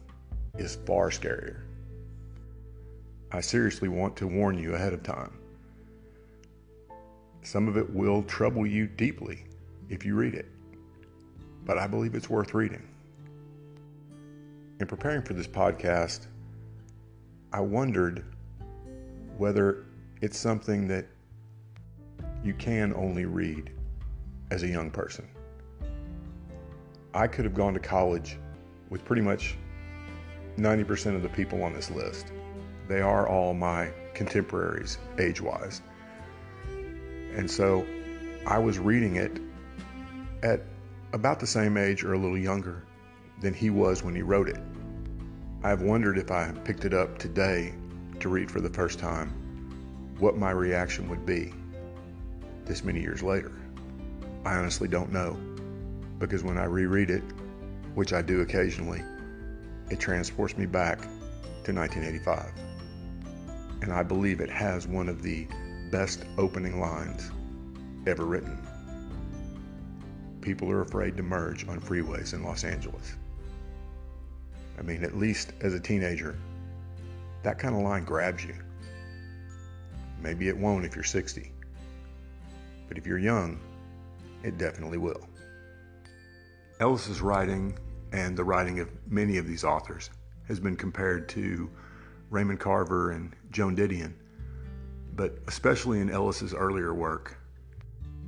is 0.56 0.78
far 0.86 1.10
scarier. 1.10 1.60
I 3.32 3.42
seriously 3.42 3.88
want 3.88 4.16
to 4.16 4.26
warn 4.26 4.58
you 4.58 4.74
ahead 4.74 4.94
of 4.94 5.02
time. 5.02 5.36
Some 7.42 7.68
of 7.68 7.76
it 7.76 7.90
will 7.92 8.22
trouble 8.22 8.66
you 8.66 8.86
deeply 8.86 9.44
if 9.90 10.06
you 10.06 10.14
read 10.14 10.34
it, 10.34 10.46
but 11.66 11.76
I 11.76 11.86
believe 11.86 12.14
it's 12.14 12.30
worth 12.30 12.54
reading. 12.54 12.88
In 14.80 14.86
preparing 14.86 15.20
for 15.20 15.34
this 15.34 15.46
podcast, 15.46 16.26
I 17.52 17.60
wondered 17.60 18.24
whether 19.36 19.84
it's 20.22 20.38
something 20.38 20.88
that 20.88 21.04
you 22.42 22.54
can 22.54 22.94
only 22.94 23.26
read 23.26 23.72
as 24.50 24.62
a 24.62 24.66
young 24.66 24.90
person. 24.90 25.28
I 27.12 27.26
could 27.26 27.44
have 27.44 27.52
gone 27.52 27.74
to 27.74 27.80
college 27.80 28.38
with 28.88 29.04
pretty 29.04 29.20
much 29.20 29.54
90% 30.56 31.14
of 31.14 31.22
the 31.22 31.28
people 31.28 31.62
on 31.62 31.74
this 31.74 31.90
list. 31.90 32.32
They 32.88 33.02
are 33.02 33.28
all 33.28 33.52
my 33.52 33.92
contemporaries, 34.14 34.96
age 35.18 35.42
wise. 35.42 35.82
And 37.34 37.50
so 37.50 37.86
I 38.46 38.56
was 38.56 38.78
reading 38.78 39.16
it 39.16 39.40
at 40.42 40.62
about 41.12 41.38
the 41.38 41.46
same 41.46 41.76
age 41.76 42.02
or 42.02 42.14
a 42.14 42.18
little 42.18 42.38
younger 42.38 42.82
than 43.42 43.52
he 43.52 43.68
was 43.68 44.02
when 44.02 44.14
he 44.14 44.22
wrote 44.22 44.48
it. 44.48 44.58
I've 45.62 45.82
wondered 45.82 46.16
if 46.16 46.30
I 46.30 46.50
picked 46.64 46.86
it 46.86 46.94
up 46.94 47.18
today 47.18 47.74
to 48.20 48.30
read 48.30 48.50
for 48.50 48.62
the 48.62 48.70
first 48.70 48.98
time, 48.98 49.28
what 50.18 50.38
my 50.38 50.52
reaction 50.52 51.06
would 51.10 51.26
be 51.26 51.52
this 52.64 52.82
many 52.82 53.02
years 53.02 53.22
later. 53.22 53.52
I 54.46 54.54
honestly 54.54 54.88
don't 54.88 55.12
know 55.12 55.38
because 56.18 56.42
when 56.42 56.56
I 56.56 56.64
reread 56.64 57.10
it, 57.10 57.22
which 57.94 58.14
I 58.14 58.22
do 58.22 58.40
occasionally, 58.40 59.02
it 59.90 60.00
transports 60.00 60.56
me 60.56 60.64
back 60.64 61.00
to 61.64 61.74
1985. 61.74 62.52
And 63.82 63.92
I 63.92 64.02
believe 64.02 64.40
it 64.40 64.48
has 64.48 64.88
one 64.88 65.10
of 65.10 65.20
the 65.20 65.46
best 65.90 66.24
opening 66.38 66.80
lines 66.80 67.30
ever 68.06 68.24
written. 68.24 68.66
People 70.40 70.70
are 70.70 70.80
afraid 70.80 71.18
to 71.18 71.22
merge 71.22 71.68
on 71.68 71.80
freeways 71.80 72.32
in 72.32 72.42
Los 72.42 72.64
Angeles. 72.64 73.16
I 74.80 74.82
mean, 74.82 75.04
at 75.04 75.16
least 75.16 75.52
as 75.60 75.74
a 75.74 75.80
teenager, 75.80 76.38
that 77.42 77.58
kind 77.58 77.76
of 77.76 77.82
line 77.82 78.04
grabs 78.04 78.42
you. 78.42 78.54
Maybe 80.22 80.48
it 80.48 80.56
won't 80.56 80.86
if 80.86 80.94
you're 80.94 81.04
60. 81.04 81.52
But 82.88 82.96
if 82.96 83.06
you're 83.06 83.18
young, 83.18 83.60
it 84.42 84.56
definitely 84.56 84.98
will. 84.98 85.28
Ellis's 86.80 87.20
writing 87.20 87.78
and 88.12 88.36
the 88.36 88.42
writing 88.42 88.80
of 88.80 88.88
many 89.06 89.36
of 89.36 89.46
these 89.46 89.64
authors 89.64 90.08
has 90.48 90.58
been 90.58 90.76
compared 90.76 91.28
to 91.28 91.70
Raymond 92.30 92.58
Carver 92.58 93.10
and 93.12 93.36
Joan 93.50 93.76
Didion, 93.76 94.14
but 95.14 95.38
especially 95.46 96.00
in 96.00 96.10
Ellis's 96.10 96.54
earlier 96.54 96.94
work, 96.94 97.36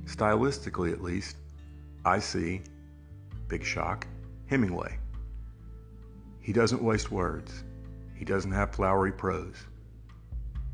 stylistically 0.05 0.93
at 0.93 1.01
least, 1.01 1.37
I 2.05 2.19
see, 2.19 2.61
big 3.47 3.63
shock, 3.63 4.05
Hemingway. 4.45 4.99
He 6.43 6.51
doesn't 6.51 6.83
waste 6.83 7.09
words. 7.09 7.63
He 8.15 8.25
doesn't 8.25 8.51
have 8.51 8.75
flowery 8.75 9.13
prose. 9.13 9.55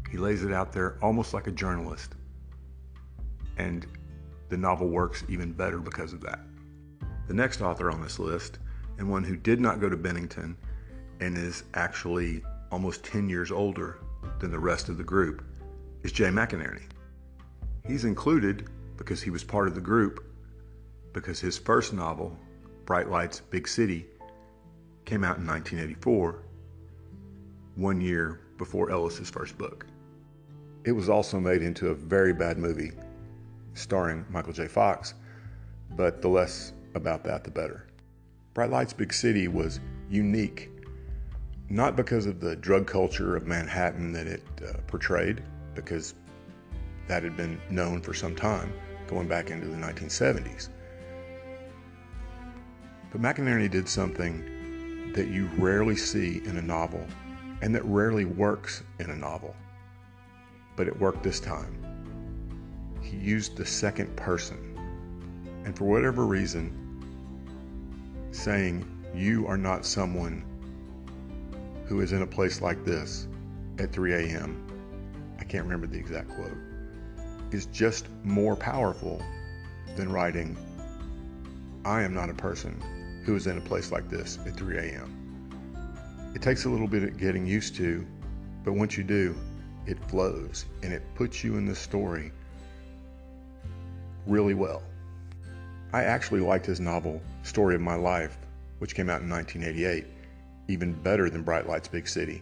He 0.09 0.17
lays 0.17 0.43
it 0.43 0.51
out 0.51 0.73
there 0.73 0.97
almost 0.99 1.31
like 1.31 1.45
a 1.45 1.51
journalist. 1.51 2.15
And 3.57 3.85
the 4.49 4.57
novel 4.57 4.88
works 4.88 5.23
even 5.29 5.53
better 5.53 5.77
because 5.77 6.11
of 6.11 6.21
that. 6.21 6.39
The 7.27 7.35
next 7.35 7.61
author 7.61 7.91
on 7.91 8.01
this 8.01 8.17
list, 8.17 8.57
and 8.97 9.11
one 9.11 9.23
who 9.23 9.35
did 9.35 9.61
not 9.61 9.79
go 9.79 9.88
to 9.89 9.95
Bennington 9.95 10.57
and 11.19 11.38
is 11.38 11.63
actually 11.75 12.43
almost 12.71 13.03
10 13.03 13.29
years 13.29 13.51
older 13.51 13.99
than 14.39 14.49
the 14.49 14.57
rest 14.57 14.89
of 14.89 14.97
the 14.97 15.03
group, 15.03 15.43
is 16.01 16.11
Jay 16.11 16.29
McInerney. 16.29 16.89
He's 17.85 18.05
included 18.05 18.69
because 18.97 19.21
he 19.21 19.29
was 19.29 19.43
part 19.43 19.67
of 19.67 19.75
the 19.75 19.81
group 19.81 20.25
because 21.13 21.39
his 21.39 21.59
first 21.59 21.93
novel, 21.93 22.35
Bright 22.85 23.11
Lights, 23.11 23.41
Big 23.51 23.67
City, 23.67 24.07
came 25.10 25.24
out 25.24 25.39
in 25.39 25.48
1984, 25.48 26.44
one 27.78 28.00
year 28.00 28.42
before 28.60 28.92
Ellis's 28.92 29.28
first 29.28 29.58
book. 29.58 29.88
It 30.84 30.92
was 30.92 31.10
also 31.10 31.39
made 31.39 31.63
into 31.63 31.88
a 31.88 31.96
very 31.96 32.32
bad 32.32 32.60
movie 32.60 32.92
starring 33.74 34.24
Michael 34.30 34.54
J. 34.54 34.68
Fox, 34.68 35.16
but 35.96 36.22
the 36.22 36.28
less 36.28 36.74
about 36.94 37.24
that, 37.24 37.44
the 37.44 37.50
better. 37.50 37.88
Bright 38.54 38.70
Lights 38.70 38.94
Big 38.94 39.12
City 39.12 39.48
was 39.48 39.80
unique, 40.12 40.70
not 41.70 41.96
because 41.96 42.28
of 42.28 42.39
the 42.39 42.56
drug 42.56 42.86
culture 42.86 43.36
of 43.36 43.48
Manhattan 43.48 44.12
that 44.12 44.28
it 44.28 44.44
uh, 44.63 44.74
portrayed, 44.86 45.42
because 45.74 46.13
that 47.08 47.24
had 47.24 47.36
been 47.36 47.60
known 47.72 48.00
for 48.00 48.13
some 48.13 48.36
time, 48.36 48.72
going 49.08 49.28
back 49.28 49.50
into 49.50 49.66
the 49.66 49.78
1970s. 49.78 50.70
But 53.12 53.24
McInerney 53.24 53.72
did 53.72 53.89
something 53.89 54.59
that 55.13 55.28
you 55.28 55.50
rarely 55.58 55.96
see 55.96 56.42
in 56.46 56.58
a 56.58 56.62
novel 56.62 57.06
and 57.62 57.74
that 57.75 57.84
rarely 57.86 58.25
works 58.25 58.84
in 59.00 59.10
a 59.10 59.16
novel. 59.16 59.56
But 60.75 60.88
it 60.88 61.00
worked 61.00 61.24
this 61.24 61.39
time. 61.39 61.75
He 63.01 63.18
used 63.18 63.58
the 63.58 63.66
second 63.66 64.16
person. 64.16 64.66
And 65.66 65.78
for 65.78 65.86
whatever 65.86 66.25
reason, 66.25 66.75
saying, 68.32 68.86
You 69.13 69.48
are 69.48 69.58
not 69.58 69.86
someone 69.86 70.44
who 71.86 72.01
is 72.01 72.13
in 72.13 72.22
a 72.22 72.28
place 72.28 72.62
like 72.62 72.86
this 72.86 73.28
at 73.80 73.92
3 73.92 74.13
a.m., 74.13 74.66
I 75.39 75.44
can't 75.44 75.63
remember 75.63 75.88
the 75.88 75.98
exact 75.98 76.30
quote, 76.30 76.58
is 77.51 77.66
just 77.68 78.08
more 78.24 78.56
powerful 78.56 79.22
than 79.96 80.12
writing, 80.12 80.56
I 81.84 82.04
am 82.04 82.13
not 82.13 82.30
a 82.30 82.34
person 82.34 82.82
who 83.29 83.36
is 83.36 83.45
in 83.45 83.59
a 83.59 83.62
place 83.62 83.91
like 83.91 84.09
this 84.09 84.39
at 84.48 84.55
3 84.55 84.79
a.m. 84.79 86.31
It 86.33 86.41
takes 86.41 86.65
a 86.65 86.69
little 86.69 86.88
bit 86.88 87.03
of 87.03 87.15
getting 87.15 87.45
used 87.45 87.75
to, 87.75 88.03
but 88.63 88.74
once 88.74 88.98
you 88.98 89.03
do, 89.03 89.36
it 89.86 90.03
flows 90.05 90.65
and 90.81 90.91
it 90.91 91.03
puts 91.13 91.43
you 91.43 91.55
in 91.55 91.67
the 91.67 91.75
story 91.75 92.31
really 94.25 94.55
well. 94.55 94.81
I 95.93 96.05
actually 96.05 96.39
liked 96.39 96.65
his 96.65 96.79
novel, 96.79 97.21
Story 97.43 97.75
of 97.75 97.81
My 97.81 97.93
Life, 97.93 98.36
which 98.79 98.95
came 98.95 99.12
out 99.12 99.21
in 99.21 99.29
1988, 99.29 100.07
even 100.67 100.91
better 100.93 101.29
than 101.29 101.43
Bright 101.43 101.67
Lights 101.67 101.88
Big 101.88 102.07
City. 102.07 102.41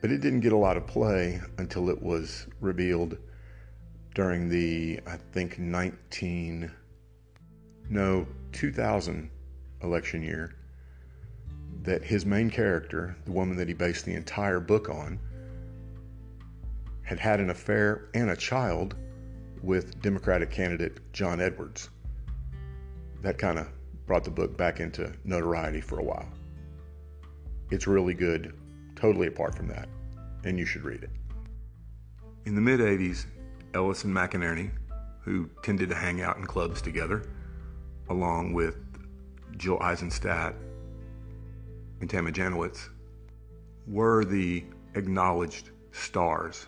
But 0.00 0.10
it 0.10 0.22
didn't 0.22 0.40
get 0.40 0.54
a 0.54 0.56
lot 0.56 0.78
of 0.78 0.86
play 0.86 1.42
until 1.58 1.90
it 1.90 2.00
was 2.00 2.46
revealed 2.62 3.18
during 4.14 4.48
the, 4.48 5.00
I 5.06 5.18
think, 5.32 5.58
19, 5.58 6.70
no, 7.88 8.26
2000 8.52 9.30
election 9.82 10.22
year 10.22 10.54
that 11.82 12.02
his 12.02 12.24
main 12.24 12.50
character, 12.50 13.14
the 13.26 13.32
woman 13.32 13.56
that 13.56 13.68
he 13.68 13.74
based 13.74 14.04
the 14.04 14.14
entire 14.14 14.60
book 14.60 14.88
on, 14.88 15.18
had 17.02 17.18
had 17.18 17.40
an 17.40 17.50
affair 17.50 18.08
and 18.14 18.30
a 18.30 18.36
child 18.36 18.96
with 19.62 20.00
Democratic 20.00 20.50
candidate 20.50 21.00
John 21.12 21.40
Edwards. 21.40 21.90
That 23.20 23.38
kind 23.38 23.58
of 23.58 23.68
brought 24.06 24.24
the 24.24 24.30
book 24.30 24.56
back 24.56 24.80
into 24.80 25.12
notoriety 25.24 25.80
for 25.80 25.98
a 25.98 26.02
while. 26.02 26.28
It's 27.70 27.86
really 27.86 28.14
good, 28.14 28.54
totally 28.96 29.26
apart 29.26 29.54
from 29.54 29.68
that, 29.68 29.88
and 30.44 30.58
you 30.58 30.64
should 30.64 30.84
read 30.84 31.02
it. 31.02 31.10
In 32.46 32.54
the 32.54 32.60
mid 32.60 32.80
80s, 32.80 33.26
Ellis 33.74 34.04
and 34.04 34.14
McInerney, 34.14 34.70
who 35.20 35.48
tended 35.62 35.88
to 35.88 35.94
hang 35.94 36.20
out 36.20 36.36
in 36.36 36.46
clubs 36.46 36.80
together, 36.80 37.26
along 38.08 38.52
with 38.52 38.76
Jill 39.56 39.78
Eisenstadt 39.80 40.54
and 42.00 42.10
Tama 42.10 42.32
Janowitz, 42.32 42.88
were 43.86 44.24
the 44.24 44.64
acknowledged 44.94 45.70
stars 45.92 46.66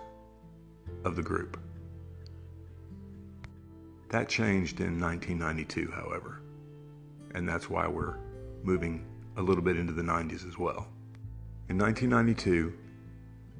of 1.05 1.16
the 1.16 1.23
group. 1.23 1.59
That 4.11 4.28
changed 4.28 4.81
in 4.81 5.00
1992, 5.00 5.90
however, 5.90 6.40
and 7.35 7.49
that's 7.49 7.69
why 7.69 7.88
we're 7.88 8.16
moving 8.62 9.05
a 9.37 9.43
little 9.43 9.62
bit 9.62 9.76
into 9.76 9.93
the 9.93 10.02
90s 10.02 10.46
as 10.46 10.59
well. 10.59 10.87
In 11.68 11.77
1992, 11.79 12.72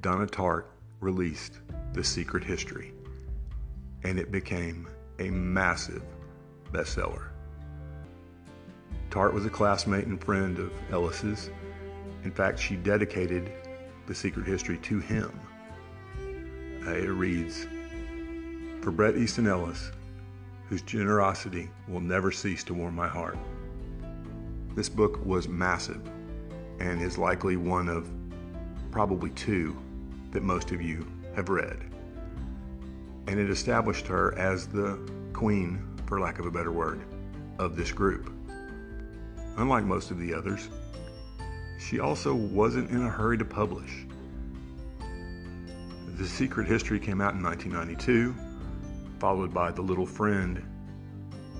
Donna 0.01 0.25
Tartt 0.25 0.65
released 1.01 1.59
The 1.93 2.03
Secret 2.03 2.43
History, 2.43 2.93
and 4.03 4.17
it 4.17 4.31
became 4.31 4.87
a 5.19 5.29
massive 5.29 6.03
bestseller. 6.71 7.27
Tartt 9.09 9.33
was 9.33 9.45
a 9.45 9.49
classmate 9.49 10.05
and 10.05 10.21
friend 10.21 10.59
of 10.59 10.71
Ellis's. 10.91 11.49
In 12.23 12.31
fact, 12.31 12.59
she 12.59 12.75
dedicated 12.75 13.51
The 14.05 14.15
Secret 14.15 14.45
History 14.45 14.77
to 14.79 14.99
him. 14.99 15.39
Uh, 16.85 16.91
it 16.91 17.07
reads 17.07 17.67
For 18.81 18.91
Bret 18.91 19.15
Easton 19.15 19.47
Ellis, 19.47 19.91
whose 20.69 20.81
generosity 20.81 21.69
will 21.87 22.01
never 22.01 22.31
cease 22.31 22.63
to 22.65 22.73
warm 22.73 22.95
my 22.95 23.07
heart. 23.07 23.37
This 24.75 24.89
book 24.89 25.25
was 25.25 25.47
massive 25.47 26.01
and 26.79 27.01
is 27.01 27.17
likely 27.17 27.57
one 27.57 27.87
of 27.87 28.09
probably 28.91 29.29
two 29.31 29.75
that 30.31 30.43
most 30.43 30.71
of 30.71 30.81
you 30.81 31.07
have 31.35 31.49
read. 31.49 31.79
And 33.27 33.39
it 33.39 33.49
established 33.49 34.07
her 34.07 34.37
as 34.37 34.67
the 34.67 34.99
queen, 35.33 35.87
for 36.05 36.19
lack 36.19 36.39
of 36.39 36.45
a 36.45 36.51
better 36.51 36.71
word, 36.71 37.01
of 37.59 37.75
this 37.75 37.91
group. 37.91 38.31
Unlike 39.57 39.85
most 39.85 40.11
of 40.11 40.19
the 40.19 40.33
others, 40.33 40.69
she 41.79 41.99
also 41.99 42.33
wasn't 42.35 42.91
in 42.91 43.01
a 43.01 43.09
hurry 43.09 43.37
to 43.39 43.45
publish. 43.45 44.05
The 46.17 46.27
Secret 46.27 46.67
History 46.67 46.99
came 46.99 47.21
out 47.21 47.33
in 47.33 47.43
1992, 47.43 48.35
followed 49.19 49.53
by 49.53 49.71
The 49.71 49.81
Little 49.81 50.05
Friend 50.05 50.63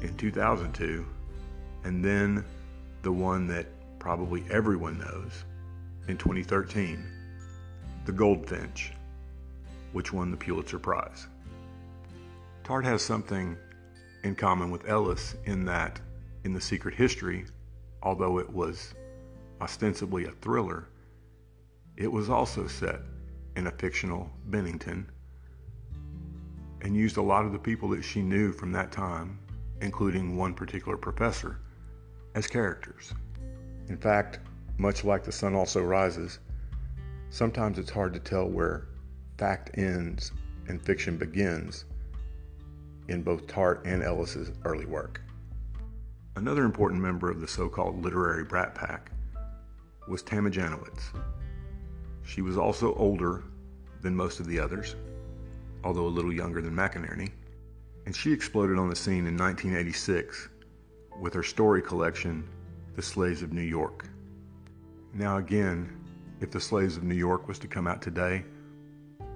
in 0.01 0.15
2002, 0.15 1.05
and 1.83 2.05
then 2.05 2.45
the 3.01 3.11
one 3.11 3.47
that 3.47 3.67
probably 3.99 4.43
everyone 4.51 4.99
knows 4.99 5.43
in 6.07 6.17
2013, 6.17 7.03
The 8.05 8.11
Goldfinch, 8.11 8.93
which 9.91 10.13
won 10.13 10.29
the 10.29 10.37
Pulitzer 10.37 10.79
Prize. 10.79 11.27
Tartt 12.63 12.83
has 12.83 13.01
something 13.01 13.57
in 14.23 14.35
common 14.35 14.69
with 14.69 14.87
Ellis 14.87 15.35
in 15.45 15.65
that, 15.65 15.99
in 16.43 16.53
The 16.53 16.61
Secret 16.61 16.93
History, 16.93 17.45
although 18.03 18.39
it 18.39 18.49
was 18.49 18.93
ostensibly 19.61 20.25
a 20.25 20.31
thriller, 20.31 20.87
it 21.95 22.11
was 22.11 22.29
also 22.29 22.67
set 22.67 23.01
in 23.55 23.67
a 23.67 23.71
fictional 23.71 24.29
Bennington 24.45 25.09
and 26.81 26.95
used 26.95 27.17
a 27.17 27.21
lot 27.21 27.45
of 27.45 27.51
the 27.51 27.59
people 27.59 27.89
that 27.89 28.03
she 28.03 28.21
knew 28.21 28.51
from 28.51 28.71
that 28.71 28.91
time, 28.91 29.39
including 29.81 30.37
one 30.37 30.53
particular 30.53 30.95
professor, 30.95 31.59
as 32.35 32.45
characters. 32.45 33.13
In 33.89 33.97
fact, 33.97 34.39
much 34.77 35.03
like 35.03 35.23
The 35.23 35.31
Sun 35.31 35.55
Also 35.55 35.81
Rises, 35.81 36.39
sometimes 37.31 37.79
it's 37.79 37.89
hard 37.89 38.13
to 38.13 38.19
tell 38.19 38.47
where 38.47 38.89
fact 39.37 39.71
ends 39.77 40.31
and 40.67 40.81
fiction 40.81 41.17
begins 41.17 41.85
in 43.07 43.23
both 43.23 43.47
Tartt 43.47 43.85
and 43.85 44.03
Ellis's 44.03 44.51
early 44.65 44.85
work. 44.85 45.21
Another 46.37 46.65
important 46.65 47.01
member 47.01 47.31
of 47.31 47.41
the 47.41 47.47
so 47.47 47.67
called 47.67 48.03
literary 48.03 48.43
Brat 48.43 48.75
Pack 48.75 49.09
was 50.07 50.21
Tama 50.21 50.51
Janowitz. 50.51 51.05
She 52.21 52.43
was 52.43 52.59
also 52.59 52.93
older 52.93 53.43
than 54.03 54.15
most 54.15 54.39
of 54.39 54.45
the 54.45 54.59
others, 54.59 54.95
although 55.83 56.05
a 56.05 56.15
little 56.15 56.31
younger 56.31 56.61
than 56.61 56.75
McInerney, 56.75 57.31
and 58.05 58.15
she 58.15 58.31
exploded 58.31 58.77
on 58.77 58.87
the 58.87 58.95
scene 58.95 59.25
in 59.25 59.35
1986 59.35 60.49
with 61.19 61.33
her 61.33 61.41
story 61.41 61.81
collection, 61.81 62.47
The 62.95 63.01
Slaves 63.01 63.41
of 63.41 63.51
New 63.51 63.63
York. 63.63 64.07
Now, 65.15 65.37
again, 65.37 65.99
if 66.39 66.51
The 66.51 66.61
Slaves 66.61 66.97
of 66.97 67.03
New 67.03 67.15
York 67.15 67.47
was 67.47 67.57
to 67.57 67.67
come 67.67 67.87
out 67.87 67.99
today, 67.99 68.45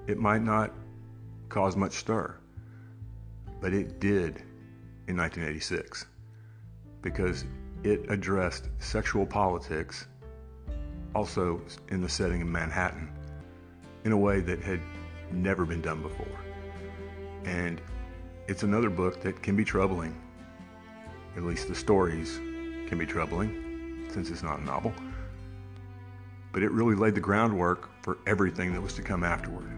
it 0.06 0.20
might 0.20 0.42
not 0.42 0.72
cause 1.48 1.74
much 1.74 1.94
stir, 1.94 2.36
but 3.60 3.74
it 3.74 3.98
did 3.98 4.44
in 5.08 5.16
1986 5.16 6.06
because 7.02 7.44
it 7.84 8.04
addressed 8.08 8.68
sexual 8.78 9.26
politics 9.26 10.06
also 11.14 11.60
in 11.88 12.00
the 12.00 12.08
setting 12.08 12.40
of 12.40 12.48
Manhattan 12.48 13.10
in 14.04 14.12
a 14.12 14.16
way 14.16 14.40
that 14.40 14.62
had 14.62 14.80
never 15.30 15.64
been 15.64 15.80
done 15.82 16.00
before. 16.00 16.38
And 17.44 17.80
it's 18.48 18.62
another 18.62 18.90
book 18.90 19.20
that 19.22 19.42
can 19.42 19.56
be 19.56 19.64
troubling. 19.64 20.14
At 21.36 21.42
least 21.42 21.68
the 21.68 21.74
stories 21.74 22.38
can 22.88 22.98
be 22.98 23.06
troubling 23.06 24.06
since 24.10 24.30
it's 24.30 24.42
not 24.42 24.60
a 24.60 24.64
novel. 24.64 24.92
But 26.52 26.62
it 26.62 26.70
really 26.70 26.94
laid 26.94 27.14
the 27.14 27.20
groundwork 27.20 27.90
for 28.02 28.18
everything 28.26 28.72
that 28.74 28.80
was 28.80 28.94
to 28.94 29.02
come 29.02 29.24
afterward. 29.24 29.70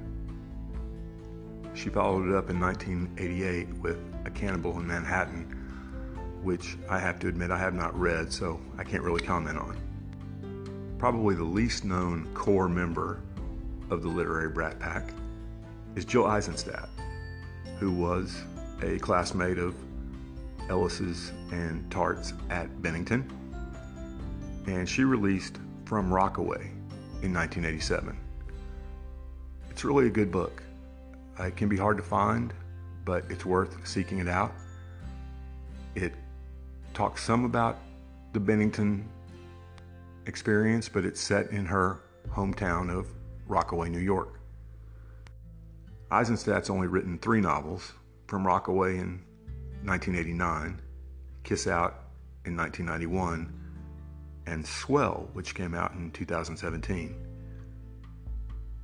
She 1.74 1.88
followed 1.88 2.28
it 2.28 2.34
up 2.34 2.50
in 2.50 2.60
1988 2.60 3.68
with 3.78 3.98
A 4.24 4.30
Cannibal 4.30 4.78
in 4.78 4.86
Manhattan, 4.86 5.53
which 6.44 6.76
I 6.90 6.98
have 6.98 7.18
to 7.20 7.28
admit 7.28 7.50
I 7.50 7.58
have 7.58 7.74
not 7.74 7.98
read, 7.98 8.32
so 8.32 8.60
I 8.78 8.84
can't 8.84 9.02
really 9.02 9.22
comment 9.22 9.58
on. 9.58 9.76
Probably 10.98 11.34
the 11.34 11.42
least 11.42 11.84
known 11.84 12.28
core 12.34 12.68
member 12.68 13.22
of 13.90 14.02
the 14.02 14.08
literary 14.08 14.50
Brat 14.50 14.78
Pack 14.78 15.10
is 15.96 16.04
Jill 16.04 16.26
Eisenstadt, 16.26 16.88
who 17.78 17.90
was 17.90 18.36
a 18.82 18.98
classmate 18.98 19.58
of 19.58 19.74
Ellis's 20.68 21.32
and 21.50 21.90
Tartt's 21.90 22.34
at 22.50 22.82
Bennington, 22.82 23.28
and 24.66 24.88
she 24.88 25.04
released 25.04 25.58
From 25.84 26.12
Rockaway 26.12 26.70
in 27.22 27.32
1987. 27.32 28.16
It's 29.70 29.84
really 29.84 30.06
a 30.06 30.10
good 30.10 30.30
book. 30.30 30.62
It 31.38 31.56
can 31.56 31.68
be 31.68 31.76
hard 31.76 31.96
to 31.96 32.02
find, 32.02 32.52
but 33.04 33.24
it's 33.30 33.44
worth 33.44 33.86
seeking 33.86 34.18
it 34.18 34.28
out. 34.28 34.54
It 35.94 36.12
talks 36.94 37.22
some 37.22 37.44
about 37.44 37.78
the 38.32 38.40
Bennington 38.40 39.08
experience, 40.26 40.88
but 40.88 41.04
it's 41.04 41.20
set 41.20 41.50
in 41.50 41.66
her 41.66 42.00
hometown 42.28 42.90
of 42.90 43.08
Rockaway, 43.46 43.88
New 43.90 43.98
York. 43.98 44.40
Eisenstadt's 46.10 46.70
only 46.70 46.86
written 46.86 47.18
three 47.18 47.40
novels 47.40 47.92
From 48.28 48.46
Rockaway 48.46 48.98
in 48.98 49.20
1989, 49.82 50.80
Kiss 51.42 51.66
Out 51.66 52.04
in 52.46 52.56
1991, 52.56 53.52
and 54.46 54.66
Swell, 54.66 55.28
which 55.32 55.54
came 55.54 55.74
out 55.74 55.92
in 55.92 56.10
2017. 56.12 57.14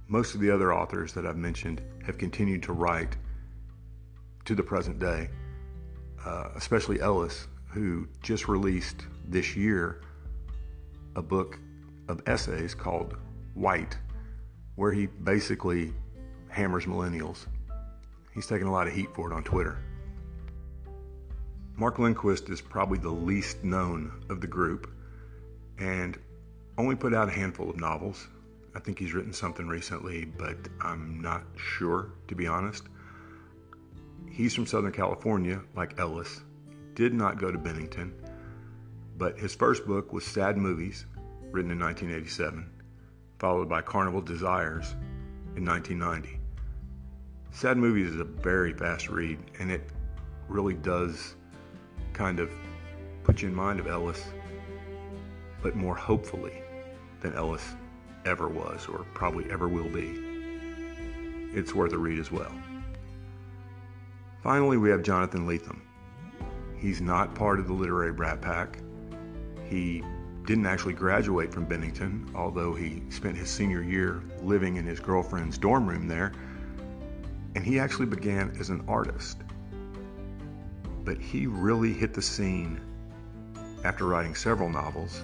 Most 0.09 0.35
of 0.35 0.41
the 0.41 0.51
other 0.51 0.75
authors 0.75 1.13
that 1.13 1.25
I've 1.25 1.37
mentioned 1.37 1.81
have 2.05 2.19
continued 2.19 2.63
to 2.65 2.73
write 2.73 3.17
to 4.45 4.55
the 4.55 4.63
present 4.63 4.99
day, 4.99 5.31
uh, 6.25 6.49
especially 6.57 7.01
Ellis, 7.01 7.47
who 7.71 8.09
just 8.23 8.49
released 8.49 9.07
this 9.27 9.57
year 9.57 10.03
a 11.17 11.23
book 11.23 11.59
of 12.09 12.21
essays 12.27 12.75
called 12.75 13.17
White, 13.55 13.97
where 14.75 14.93
he 14.93 15.07
basically 15.07 15.93
hammers 16.49 16.87
millennials. 16.87 17.47
He's 18.35 18.47
taking 18.47 18.67
a 18.67 18.73
lot 18.73 18.87
of 18.87 18.93
heat 18.93 19.15
for 19.15 19.31
it 19.31 19.35
on 19.35 19.45
Twitter. 19.45 19.79
Mark 21.77 21.99
Lindquist 21.99 22.49
is 22.51 22.61
probably 22.61 22.99
the 22.99 23.09
least 23.09 23.65
known 23.65 24.25
of 24.29 24.41
the 24.41 24.47
group 24.47 24.91
and 25.79 26.19
only 26.77 26.95
put 26.95 27.15
out 27.15 27.29
a 27.29 27.33
handful 27.33 27.71
of 27.71 27.77
novels. 27.81 28.29
I 28.75 28.81
think 28.81 28.99
he's 28.99 29.15
written 29.15 29.33
something 29.33 29.67
recently, 29.67 30.25
but 30.25 30.57
I'm 30.81 31.21
not 31.21 31.43
sure, 31.57 32.13
to 32.29 32.35
be 32.35 32.47
honest. 32.47 32.85
He's 34.31 34.55
from 34.55 34.67
Southern 34.67 34.93
California, 34.93 35.61
like 35.75 35.99
Ellis, 35.99 36.41
did 37.01 37.15
not 37.15 37.39
go 37.39 37.51
to 37.51 37.57
Bennington, 37.57 38.13
but 39.17 39.39
his 39.39 39.55
first 39.55 39.87
book 39.87 40.13
was 40.13 40.23
Sad 40.23 40.59
Movies, 40.59 41.07
written 41.51 41.71
in 41.71 41.79
1987, 41.79 42.71
followed 43.39 43.71
by 43.71 43.81
Carnival 43.81 44.21
Desires 44.21 44.93
in 45.57 45.65
1990. 45.65 46.39
Sad 47.53 47.79
Movies 47.79 48.09
is 48.09 48.21
a 48.21 48.25
very 48.25 48.75
fast 48.75 49.09
read, 49.09 49.39
and 49.59 49.71
it 49.71 49.89
really 50.47 50.75
does 50.75 51.37
kind 52.13 52.39
of 52.39 52.51
put 53.25 53.41
you 53.41 53.49
in 53.49 53.55
mind 53.55 53.81
of 53.81 53.87
Ellis, 53.87 54.23
but 55.63 55.75
more 55.75 55.95
hopefully 55.95 56.61
than 57.23 57.33
Ellis 57.33 57.67
ever 58.27 58.47
was 58.47 58.87
or 58.89 59.07
probably 59.15 59.51
ever 59.51 59.69
will 59.69 59.89
be. 59.89 60.21
It's 61.55 61.75
worth 61.75 61.95
a 61.95 61.99
read 61.99 62.19
as 62.19 62.31
well. 62.31 62.53
Finally, 64.43 64.77
we 64.77 64.91
have 64.91 65.03
Jonathan 65.03 65.47
Lethem. 65.47 65.81
He's 66.81 67.03
not 67.03 67.35
part 67.35 67.61
of 67.61 67.67
the 67.67 67.75
literary 67.75 68.13
brat 68.13 68.41
pack. 68.41 68.79
He 69.69 70.03
didn't 70.47 70.65
actually 70.65 70.95
graduate 70.95 71.53
from 71.53 71.67
Bennington, 71.67 72.31
although 72.35 72.75
he 72.75 73.03
spent 73.11 73.37
his 73.37 73.51
senior 73.51 73.83
year 73.83 74.23
living 74.43 74.77
in 74.77 74.87
his 74.87 74.99
girlfriend's 74.99 75.59
dorm 75.59 75.87
room 75.87 76.09
there. 76.09 76.33
And 77.55 77.63
he 77.63 77.79
actually 77.79 78.07
began 78.07 78.57
as 78.59 78.71
an 78.71 78.83
artist. 78.89 79.43
But 81.05 81.19
he 81.19 81.47
really 81.47 81.93
hit 81.93 82.15
the 82.15 82.23
scene 82.23 82.81
after 83.85 84.07
writing 84.07 84.35
several 84.35 84.71
novels, 84.71 85.23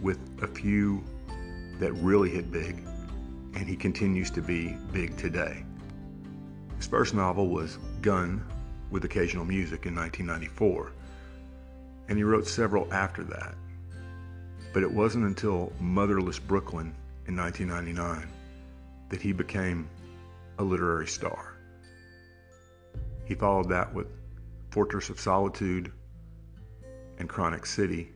with 0.00 0.18
a 0.42 0.48
few 0.48 1.04
that 1.78 1.92
really 1.94 2.30
hit 2.30 2.50
big, 2.50 2.84
and 3.54 3.68
he 3.68 3.76
continues 3.76 4.30
to 4.32 4.42
be 4.42 4.76
big 4.92 5.16
today. 5.16 5.64
His 6.76 6.86
first 6.86 7.14
novel 7.14 7.48
was 7.48 7.78
Gun 8.00 8.44
with 8.92 9.04
Occasional 9.06 9.46
Music 9.46 9.86
in 9.86 9.96
1994, 9.96 10.92
and 12.08 12.18
he 12.18 12.22
wrote 12.22 12.46
several 12.46 12.92
after 12.92 13.24
that. 13.24 13.54
But 14.74 14.82
it 14.82 14.92
wasn't 14.92 15.24
until 15.24 15.72
Motherless 15.80 16.38
Brooklyn 16.38 16.94
in 17.26 17.34
1999 17.34 18.28
that 19.08 19.22
he 19.22 19.32
became 19.32 19.88
a 20.58 20.62
literary 20.62 21.06
star. 21.06 21.56
He 23.24 23.34
followed 23.34 23.68
that 23.70 23.92
with 23.92 24.08
Fortress 24.70 25.08
of 25.08 25.18
Solitude 25.18 25.90
and 27.18 27.28
Chronic 27.28 27.64
City, 27.64 28.12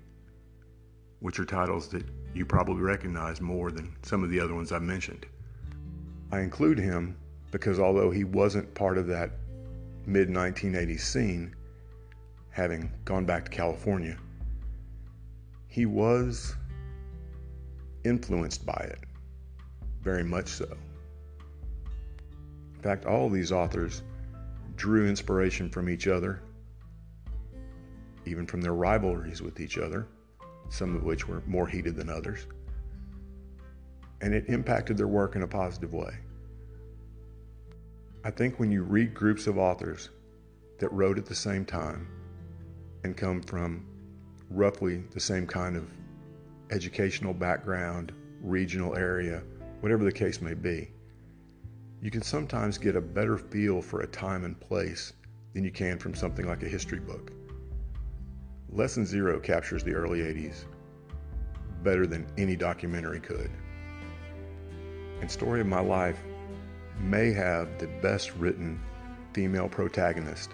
which 1.21 1.39
are 1.41 1.45
titles 1.47 1.89
that 1.89 2.05
you 2.35 2.45
probably 2.45 2.83
recognize 2.83 3.41
more 3.41 3.71
than 3.71 3.97
some 4.03 4.23
of 4.23 4.29
the 4.29 4.41
other 4.41 4.55
ones 4.55 4.73
I 4.73 4.79
mentioned. 4.79 5.25
I 6.31 6.41
include 6.41 6.79
him 6.79 7.17
because 7.51 7.79
although 7.79 8.11
he 8.11 8.25
wasn't 8.25 8.75
part 8.75 8.99
of 8.99 9.07
that 9.07 9.31
mid 10.07 10.29
1980s 10.29 11.01
scene, 11.01 11.55
having 12.51 12.91
gone 13.05 13.25
back 13.27 13.45
to 13.45 13.51
California, 13.51 14.17
he 15.67 15.85
was 15.85 16.55
influenced 18.05 18.65
by 18.65 18.89
it, 18.89 19.01
very 20.01 20.23
much 20.23 20.47
so. 20.47 20.77
In 22.77 22.81
fact, 22.81 23.05
all 23.05 23.27
of 23.27 23.33
these 23.33 23.51
authors 23.51 24.03
drew 24.77 25.09
inspiration 25.09 25.69
from 25.69 25.89
each 25.89 26.07
other, 26.07 26.41
even 28.25 28.47
from 28.47 28.61
their 28.61 28.75
rivalries 28.75 29.43
with 29.43 29.61
each 29.61 29.77
other, 29.77 30.07
some 30.69 30.95
of 30.95 31.03
which 31.03 31.27
were 31.27 31.43
more 31.47 31.67
heated 31.67 31.97
than 31.97 32.09
others, 32.09 32.47
and 34.21 34.33
it 34.33 34.49
impacted 34.49 34.97
their 34.97 35.09
work 35.09 35.35
in 35.35 35.43
a 35.43 35.49
positive 35.49 35.93
way. 35.93 36.15
I 38.27 38.31
think 38.33 38.59
when 38.59 38.73
you 38.73 38.83
read 38.83 39.15
groups 39.15 39.47
of 39.47 39.57
authors 39.57 40.11
that 40.81 40.93
wrote 40.93 41.17
at 41.17 41.27
the 41.27 41.35
same 41.37 41.65
time 41.65 42.09
and 43.05 43.17
come 43.17 43.41
from 43.41 43.87
roughly 44.51 45.05
the 45.13 45.21
same 45.21 45.47
kind 45.47 45.77
of 45.77 45.89
educational 46.73 47.33
background, 47.33 48.11
regional 48.43 48.97
area, 48.97 49.45
whatever 49.79 50.03
the 50.03 50.11
case 50.11 50.41
may 50.41 50.55
be, 50.55 50.91
you 52.03 52.11
can 52.11 52.21
sometimes 52.21 52.79
get 52.79 52.97
a 52.97 53.01
better 53.01 53.39
feel 53.39 53.81
for 53.81 54.01
a 54.01 54.09
time 54.09 54.45
and 54.45 54.59
place 54.59 55.13
than 55.55 55.63
you 55.63 55.71
can 55.71 55.97
from 55.97 56.13
something 56.13 56.49
like 56.49 56.65
a 56.65 56.69
history 56.69 56.99
book. 56.99 57.31
Less 58.71 58.97
Than 58.97 59.07
Zero 59.07 59.39
captures 59.39 59.85
the 59.85 59.95
early 59.95 60.23
80s 60.23 60.65
better 61.85 62.09
than 62.09 62.27
any 62.37 62.57
documentary 62.57 63.21
could. 63.21 63.53
And 65.21 65.31
Story 65.31 65.61
of 65.61 65.69
My 65.69 65.79
Life 65.79 66.19
may 67.01 67.33
have 67.33 67.79
the 67.79 67.87
best 68.03 68.35
written 68.37 68.81
female 69.33 69.69
protagonist 69.69 70.51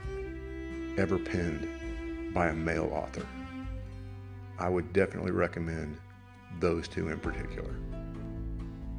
ever 0.98 1.18
penned 1.18 1.68
by 2.34 2.48
a 2.48 2.54
male 2.54 2.90
author. 2.92 3.26
I 4.58 4.68
would 4.68 4.92
definitely 4.92 5.32
recommend 5.32 5.98
those 6.60 6.88
two 6.88 7.08
in 7.08 7.18
particular. 7.18 7.74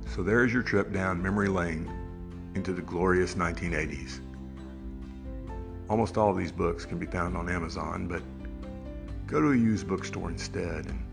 So 0.08 0.24
there's 0.24 0.54
your 0.54 0.64
trip 0.64 0.92
down 0.92 1.22
memory 1.22 1.48
lane 1.48 1.92
into 2.56 2.74
the 2.74 2.82
glorious 2.82 3.36
1980s. 3.36 4.20
Almost 5.90 6.18
all 6.18 6.30
of 6.30 6.38
these 6.38 6.52
books 6.52 6.86
can 6.86 6.98
be 6.98 7.06
found 7.06 7.36
on 7.36 7.50
Amazon, 7.50 8.08
but 8.08 8.22
go 9.28 9.42
to 9.42 9.52
a 9.52 9.56
used 9.56 9.88
bookstore 9.88 10.30
instead 10.30 10.86
and 10.86 11.04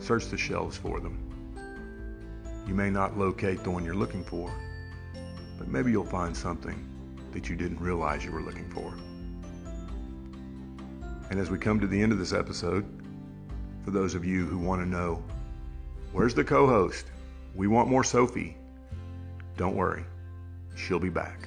search 0.00 0.26
the 0.26 0.36
shelves 0.36 0.76
for 0.76 1.00
them. 1.00 1.18
You 2.66 2.74
may 2.74 2.90
not 2.90 3.18
locate 3.18 3.62
the 3.62 3.70
one 3.70 3.84
you're 3.84 3.94
looking 3.94 4.24
for, 4.24 4.52
but 5.60 5.68
maybe 5.68 5.92
you'll 5.92 6.02
find 6.02 6.34
something 6.34 6.88
that 7.32 7.50
you 7.50 7.54
didn't 7.54 7.78
realize 7.78 8.24
you 8.24 8.32
were 8.32 8.40
looking 8.40 8.68
for. 8.70 8.94
And 11.30 11.38
as 11.38 11.50
we 11.50 11.58
come 11.58 11.78
to 11.78 11.86
the 11.86 12.02
end 12.02 12.12
of 12.12 12.18
this 12.18 12.32
episode, 12.32 12.86
for 13.84 13.90
those 13.90 14.14
of 14.14 14.24
you 14.24 14.46
who 14.46 14.58
want 14.58 14.80
to 14.80 14.88
know, 14.88 15.22
where's 16.12 16.34
the 16.34 16.42
co 16.42 16.66
host? 16.66 17.06
We 17.54 17.66
want 17.66 17.90
more 17.90 18.02
Sophie. 18.02 18.56
Don't 19.58 19.76
worry, 19.76 20.04
she'll 20.76 20.98
be 20.98 21.10
back. 21.10 21.46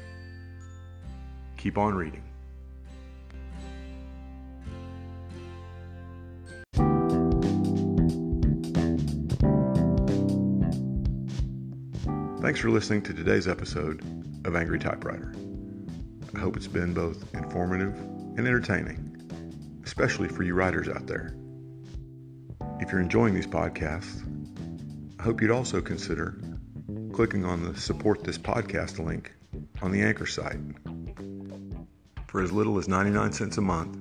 Keep 1.58 1.80
on 1.80 1.95
reading. 1.95 2.23
Thanks 12.43 12.60
for 12.60 12.69
listening 12.69 13.01
to 13.03 13.13
today's 13.13 13.47
episode 13.47 14.01
of 14.45 14.58
Angry 14.58 14.77
Typewriter. 14.77 15.34
I 16.36 16.39
hope 16.39 16.58
it's 16.58 16.67
been 16.67 16.93
both 16.93 17.34
informative 17.34 17.95
and 17.95 18.39
entertaining, 18.39 19.82
especially 19.86 20.27
for 20.27 20.43
you 20.43 20.53
writers 20.53 20.89
out 20.89 21.08
there. 21.08 21.38
If 22.82 22.91
you're 22.91 22.99
enjoying 22.99 23.34
these 23.34 23.47
podcasts, 23.47 24.27
I 25.21 25.23
hope 25.23 25.39
you'd 25.39 25.51
also 25.51 25.79
consider 25.79 26.38
clicking 27.13 27.45
on 27.45 27.63
the 27.63 27.79
support 27.79 28.25
this 28.25 28.38
podcast 28.38 28.99
link 28.99 29.32
on 29.82 29.93
the 29.93 30.01
Anchor 30.01 30.25
site. 30.25 30.60
For 32.27 32.41
as 32.41 32.51
little 32.51 32.77
as 32.77 32.89
99 32.89 33.32
cents 33.32 33.58
a 33.58 33.62
month, 33.62 33.97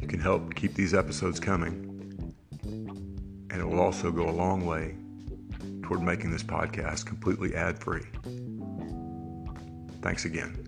you 0.00 0.06
can 0.06 0.20
help 0.20 0.54
keep 0.54 0.74
these 0.74 0.92
episodes 0.92 1.40
coming, 1.40 2.34
and 2.62 3.58
it 3.58 3.64
will 3.64 3.80
also 3.80 4.12
go 4.12 4.28
a 4.28 4.30
long 4.30 4.66
way 4.66 4.96
toward 5.84 6.02
making 6.02 6.30
this 6.30 6.42
podcast 6.42 7.06
completely 7.06 7.54
ad 7.54 7.78
free. 7.78 8.06
Thanks 10.00 10.24
again. 10.24 10.63